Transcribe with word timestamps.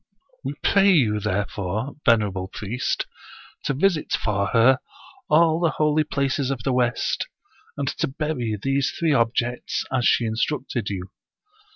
We 0.43 0.55
pray 0.63 0.89
you, 0.93 1.19
therefore, 1.19 1.93
venerable 2.07 2.47
priest, 2.47 3.05
to 3.65 3.75
visit 3.75 4.13
for 4.13 4.47
her 4.47 4.79
all 5.29 5.59
the 5.59 5.75
holy 5.77 6.03
places 6.03 6.49
of 6.49 6.63
the 6.63 6.73
west, 6.73 7.27
and 7.77 7.87
to 7.99 8.07
bury 8.07 8.57
these 8.59 8.91
three 8.97 9.13
objects, 9.13 9.85
as 9.91 10.05
she 10.07 10.25
instructed 10.25 10.89
you. 10.89 11.11